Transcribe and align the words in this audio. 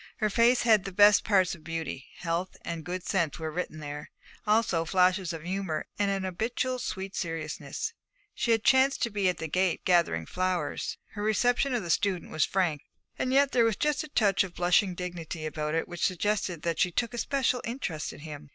Her 0.17 0.31
face 0.31 0.63
had 0.63 0.83
the 0.83 0.91
best 0.91 1.23
parts 1.23 1.53
of 1.53 1.63
beauty: 1.63 2.07
health 2.17 2.57
and 2.65 2.83
good 2.83 3.03
sense 3.05 3.37
were 3.37 3.51
written 3.51 3.77
there, 3.81 4.09
also 4.47 4.83
flashes 4.83 5.31
of 5.31 5.43
humour 5.43 5.85
and 5.99 6.09
an 6.09 6.23
habitual 6.23 6.79
sweet 6.79 7.15
seriousness. 7.15 7.93
She 8.33 8.49
had 8.49 8.63
chanced 8.63 9.03
to 9.03 9.11
be 9.11 9.29
at 9.29 9.37
the 9.37 9.47
gate 9.47 9.85
gathering 9.85 10.25
flowers. 10.25 10.97
Her 11.11 11.21
reception 11.21 11.75
of 11.75 11.83
the 11.83 11.91
student 11.91 12.31
was 12.31 12.45
frank, 12.45 12.81
and 13.19 13.31
yet 13.31 13.51
there 13.51 13.63
was 13.63 13.75
just 13.75 14.03
a 14.03 14.07
touch 14.07 14.43
of 14.43 14.55
blushing 14.55 14.95
dignity 14.95 15.45
about 15.45 15.75
it 15.75 15.87
which 15.87 16.03
suggested 16.03 16.63
that 16.63 16.79
she 16.79 16.89
took 16.91 17.13
a 17.13 17.19
special 17.19 17.61
interest 17.63 18.11
in 18.11 18.21
him. 18.21 18.49